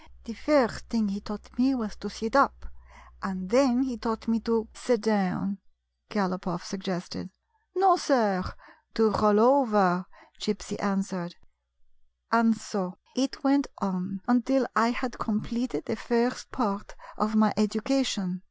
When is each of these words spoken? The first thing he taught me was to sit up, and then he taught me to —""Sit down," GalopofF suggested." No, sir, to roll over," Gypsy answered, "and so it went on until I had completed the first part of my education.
The 0.23 0.33
first 0.33 0.85
thing 0.85 1.09
he 1.09 1.21
taught 1.21 1.55
me 1.59 1.75
was 1.75 1.95
to 1.97 2.09
sit 2.09 2.35
up, 2.35 2.65
and 3.21 3.51
then 3.51 3.83
he 3.83 3.97
taught 3.99 4.27
me 4.27 4.39
to 4.39 4.67
—""Sit 4.73 5.01
down," 5.01 5.59
GalopofF 6.09 6.63
suggested." 6.63 7.29
No, 7.75 7.97
sir, 7.97 8.43
to 8.95 9.11
roll 9.11 9.39
over," 9.39 10.05
Gypsy 10.39 10.81
answered, 10.81 11.35
"and 12.31 12.57
so 12.57 12.97
it 13.15 13.43
went 13.43 13.67
on 13.77 14.21
until 14.27 14.65
I 14.75 14.89
had 14.89 15.19
completed 15.19 15.85
the 15.85 15.95
first 15.95 16.49
part 16.51 16.95
of 17.15 17.35
my 17.35 17.53
education. 17.55 18.39